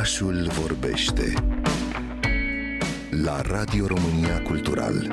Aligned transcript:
Orașul 0.00 0.46
vorbește 0.60 1.22
la 3.22 3.40
Radio 3.40 3.86
România 3.86 4.42
Cultural. 4.42 5.08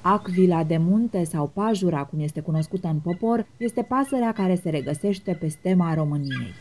Acvila 0.00 0.64
de 0.64 0.76
munte 0.76 1.24
sau 1.24 1.50
pajura, 1.54 2.04
cum 2.04 2.20
este 2.20 2.40
cunoscută 2.40 2.88
în 2.88 2.98
popor, 2.98 3.46
este 3.56 3.82
pasărea 3.82 4.32
care 4.32 4.54
se 4.54 4.70
regăsește 4.70 5.32
pe 5.40 5.48
stema 5.48 5.94
României. 5.94 6.54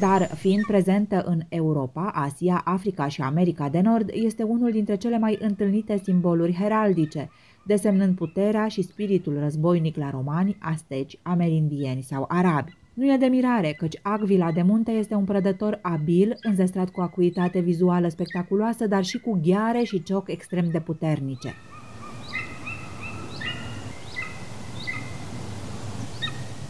Dar 0.00 0.22
fiind 0.34 0.66
prezentă 0.66 1.22
în 1.26 1.40
Europa, 1.48 2.10
Asia, 2.14 2.62
Africa 2.64 3.08
și 3.08 3.20
America 3.20 3.68
de 3.68 3.80
Nord, 3.80 4.10
este 4.12 4.42
unul 4.42 4.70
dintre 4.70 4.96
cele 4.96 5.18
mai 5.18 5.38
întâlnite 5.40 6.00
simboluri 6.02 6.56
heraldice, 6.60 7.30
desemnând 7.66 8.16
puterea 8.16 8.68
și 8.68 8.82
spiritul 8.82 9.38
războinic 9.38 9.96
la 9.96 10.10
romani, 10.10 10.56
asteci, 10.60 11.18
amerindieni 11.22 12.02
sau 12.02 12.24
arabi. 12.28 12.76
Nu 12.94 13.12
e 13.12 13.16
de 13.16 13.26
mirare, 13.26 13.74
căci 13.78 13.98
Agvila 14.02 14.52
de 14.52 14.62
Munte 14.62 14.90
este 14.90 15.14
un 15.14 15.24
prădător 15.24 15.78
abil, 15.82 16.36
înzestrat 16.42 16.90
cu 16.90 17.00
acuitate 17.00 17.60
vizuală 17.60 18.08
spectaculoasă, 18.08 18.86
dar 18.86 19.04
și 19.04 19.18
cu 19.18 19.40
ghiare 19.42 19.82
și 19.82 20.02
cioc 20.02 20.28
extrem 20.30 20.68
de 20.70 20.80
puternice. 20.80 21.54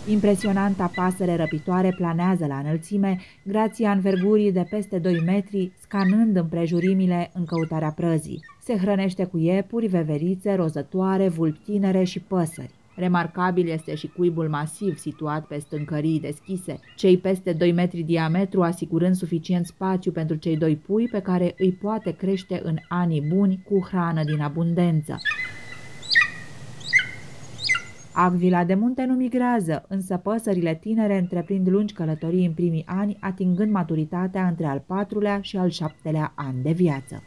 Impresionanta 0.09 0.91
pasăre 0.95 1.37
răpitoare 1.37 1.95
planează 1.97 2.47
la 2.47 2.59
înălțime, 2.59 3.19
grația 3.43 3.91
învergurii 3.91 4.53
de 4.53 4.67
peste 4.71 4.99
2 4.99 5.23
metri, 5.25 5.73
scanând 5.81 6.37
împrejurimile 6.37 7.31
în 7.35 7.45
căutarea 7.45 7.91
prăzii. 7.91 8.45
Se 8.63 8.77
hrănește 8.77 9.25
cu 9.25 9.39
iepuri, 9.39 9.87
veverițe, 9.87 10.55
rozătoare, 10.55 11.29
vulpi 11.29 11.59
tinere 11.59 12.05
și 12.05 12.21
păsări. 12.21 12.71
Remarcabil 12.97 13.69
este 13.69 13.95
și 13.95 14.07
cuibul 14.07 14.49
masiv 14.49 14.99
situat 14.99 15.47
pe 15.47 15.59
stâncării 15.59 16.21
deschise, 16.21 16.81
cei 16.97 17.17
peste 17.19 17.53
2 17.53 17.73
metri 17.73 18.03
diametru 18.03 18.63
asigurând 18.63 19.15
suficient 19.15 19.67
spațiu 19.67 20.13
pentru 20.13 20.37
cei 20.37 20.57
doi 20.57 20.77
pui 20.77 21.09
pe 21.09 21.21
care 21.21 21.55
îi 21.59 21.73
poate 21.73 22.11
crește 22.11 22.61
în 22.65 22.77
anii 22.89 23.27
buni 23.35 23.63
cu 23.69 23.87
hrană 23.91 24.25
din 24.25 24.41
abundență. 24.41 25.17
Agvila 28.19 28.65
de 28.65 28.75
munte 28.75 29.05
nu 29.05 29.15
migrează, 29.15 29.85
însă 29.89 30.17
păsările 30.17 30.75
tinere 30.75 31.19
întreprind 31.19 31.69
lungi 31.69 31.95
călătorii 31.95 32.47
în 32.47 32.53
primii 32.53 32.85
ani, 32.87 33.17
atingând 33.21 33.71
maturitatea 33.71 34.47
între 34.47 34.67
al 34.67 34.83
patrulea 34.87 35.41
și 35.41 35.57
al 35.57 35.71
șaptelea 35.71 36.33
an 36.35 36.63
de 36.63 36.73
viață. 36.73 37.23